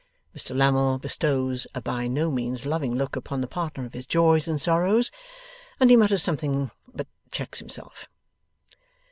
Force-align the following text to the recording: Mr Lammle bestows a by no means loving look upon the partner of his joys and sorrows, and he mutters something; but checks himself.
Mr 0.35 0.55
Lammle 0.57 0.97
bestows 0.97 1.67
a 1.75 1.79
by 1.79 2.07
no 2.07 2.31
means 2.31 2.65
loving 2.65 2.91
look 2.95 3.15
upon 3.15 3.39
the 3.39 3.45
partner 3.47 3.85
of 3.85 3.93
his 3.93 4.07
joys 4.07 4.47
and 4.47 4.59
sorrows, 4.59 5.11
and 5.79 5.91
he 5.91 5.95
mutters 5.95 6.23
something; 6.23 6.71
but 6.91 7.05
checks 7.31 7.59
himself. 7.59 8.09